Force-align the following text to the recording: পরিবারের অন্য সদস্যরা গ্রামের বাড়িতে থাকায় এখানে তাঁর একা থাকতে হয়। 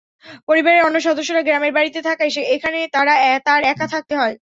পরিবারের 0.49 0.85
অন্য 0.87 0.97
সদস্যরা 1.01 1.41
গ্রামের 1.43 1.75
বাড়িতে 1.77 1.99
থাকায় 2.07 2.31
এখানে 2.55 2.79
তাঁর 3.45 3.61
একা 3.71 3.85
থাকতে 3.93 4.13
হয়। 4.17 4.35